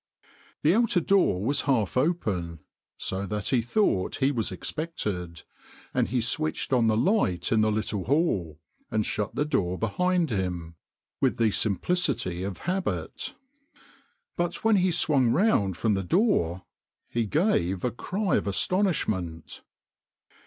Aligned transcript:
The 0.63 0.73
outer 0.73 0.99
door 0.99 1.43
was 1.45 1.61
half 1.69 1.95
open 1.95 2.61
so 2.97 3.27
that 3.27 3.49
he 3.49 3.61
thought 3.61 4.15
he 4.15 4.31
was 4.31 4.51
expected, 4.51 5.43
and 5.93 6.07
he 6.07 6.21
switched 6.21 6.73
on 6.73 6.87
the 6.87 6.97
light 6.97 7.51
in 7.51 7.61
the 7.61 7.71
little 7.71 8.05
hall, 8.05 8.59
and 8.89 9.05
shut 9.05 9.35
the 9.35 9.45
door 9.45 9.77
behind 9.77 10.31
him 10.31 10.73
with 11.21 11.37
the 11.37 11.51
simplicity 11.51 12.41
180 12.41 12.45
THE 12.45 12.55
COFFIN 12.59 12.83
MERCHANT 12.83 13.09
of 13.11 13.29
habit. 13.29 13.35
But 14.35 14.63
when 14.63 14.77
he 14.77 14.91
swung 14.91 15.29
round 15.29 15.77
from 15.77 15.93
the 15.93 16.01
door 16.03 16.63
he 17.07 17.27
gave 17.27 17.83
a 17.83 17.91
cry 17.91 18.37
of 18.37 18.47
astonishment. 18.47 19.61